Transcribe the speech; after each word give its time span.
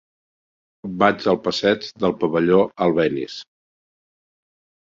Vaig 1.03 1.27
al 1.33 1.37
passeig 1.49 1.85
del 2.05 2.17
Pavelló 2.25 2.63
Albéniz. 2.89 3.39